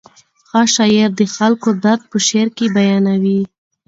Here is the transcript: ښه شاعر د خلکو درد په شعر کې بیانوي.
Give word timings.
ښه 0.49 0.61
شاعر 0.75 1.09
د 1.19 1.21
خلکو 1.35 1.69
درد 1.83 2.01
په 2.11 2.17
شعر 2.27 2.47
کې 2.57 2.65
بیانوي. 2.75 3.41